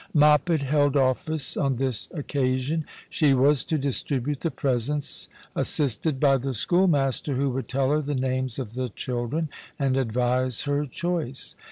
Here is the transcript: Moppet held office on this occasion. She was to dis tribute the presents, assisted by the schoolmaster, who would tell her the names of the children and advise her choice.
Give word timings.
Moppet 0.15 0.63
held 0.63 0.97
office 0.97 1.55
on 1.55 1.75
this 1.75 2.07
occasion. 2.15 2.85
She 3.07 3.35
was 3.35 3.63
to 3.65 3.77
dis 3.77 4.01
tribute 4.01 4.39
the 4.39 4.49
presents, 4.49 5.29
assisted 5.55 6.19
by 6.19 6.37
the 6.37 6.55
schoolmaster, 6.55 7.35
who 7.35 7.51
would 7.51 7.67
tell 7.67 7.91
her 7.91 8.01
the 8.01 8.15
names 8.15 8.57
of 8.57 8.73
the 8.73 8.89
children 8.89 9.47
and 9.77 9.95
advise 9.95 10.61
her 10.63 10.87
choice. 10.87 11.53